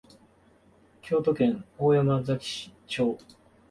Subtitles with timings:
[1.03, 3.19] 京都府大山崎町